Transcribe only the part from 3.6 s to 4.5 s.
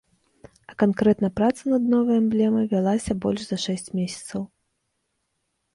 шэсць месяцаў.